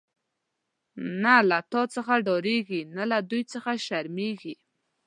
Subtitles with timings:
[1.23, 4.53] نه له تا څخه ډاريږی، نه له دوی څخه شرميږی